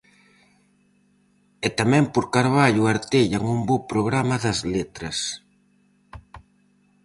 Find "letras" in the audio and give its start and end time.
4.73-5.17